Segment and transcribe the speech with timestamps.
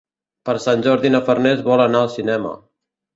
[0.49, 2.55] Per Sant Jordi na Farners vol anar al cinema.